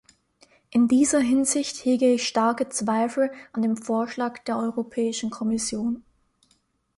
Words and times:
In 0.71 0.87
dieser 0.87 1.19
Hinsicht 1.19 1.85
hege 1.85 2.11
ich 2.11 2.27
starke 2.27 2.67
Zweifel 2.69 3.31
an 3.53 3.61
dem 3.61 3.77
Vorschlag 3.77 4.39
der 4.45 4.57
Europäischen 4.57 5.29
Kommission. 5.29 6.01